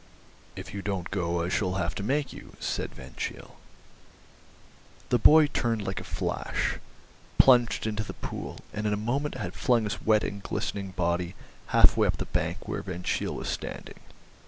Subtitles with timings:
[0.55, 1.43] "If you don't go.
[1.43, 3.55] I shall have to make you," said Van Cheele.
[5.09, 6.79] The boy turned like a flash,
[7.37, 11.35] plunged into the pool, and in a moment had flung his wet and glistening body
[11.67, 13.99] half way up the bank where Van Cheele was standing.